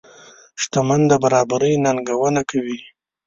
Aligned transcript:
شتمن 0.61 1.01
د 1.11 1.11
برابرۍ 1.23 1.73
ننګونه 1.83 2.41
کوي. 2.49 2.79